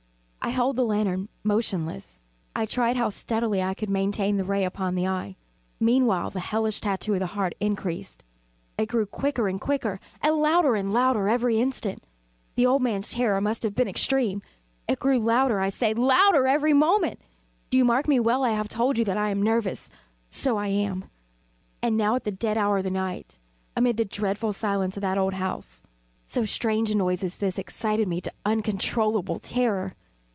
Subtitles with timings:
[0.43, 2.19] I held the lantern motionless.
[2.55, 5.35] I tried how steadily I could maintain the ray upon the eve.
[5.79, 8.23] Meantime the hellish tattoo of the heart increased.
[8.75, 12.03] It grew quicker and quicker, and louder and louder every instant.
[12.55, 14.41] The old man's terror must have been extreme!
[14.89, 17.19] It grew louder, I say, louder every moment!
[17.69, 19.91] do you mark me well I have told you that I am nervous:
[20.27, 21.05] so I am.
[21.83, 23.37] And now at the dead hour of the night,
[23.77, 25.83] amid the dreadful silence of that old house,
[26.25, 29.93] so strange a noise as this excited me to uncontrollable terror.